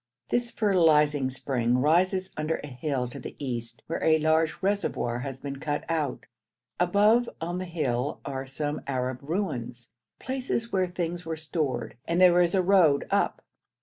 [0.29, 5.41] This fertilising spring rises under a hill to the east, where a large reservoir has
[5.41, 6.25] been dug out.
[6.79, 12.41] Above on the hill are some Arab ruins, places where things were stored, and there
[12.41, 13.43] is a road up.